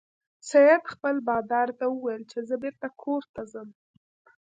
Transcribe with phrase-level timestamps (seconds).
[0.49, 3.69] سید خپل بادار ته وویل چې زه بیرته کور ته ځم.